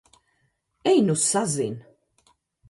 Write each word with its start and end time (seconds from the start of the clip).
Ej 0.91 0.99
nu 1.05 1.15
sazin! 1.29 1.75